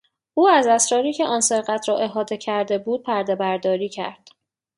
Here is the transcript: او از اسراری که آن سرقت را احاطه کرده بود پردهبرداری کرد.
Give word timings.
او 0.33 0.47
از 0.47 0.67
اسراری 0.67 1.13
که 1.13 1.25
آن 1.25 1.41
سرقت 1.41 1.89
را 1.89 1.97
احاطه 1.97 2.37
کرده 2.37 2.77
بود 2.77 3.03
پردهبرداری 3.03 3.89
کرد. 3.89 4.29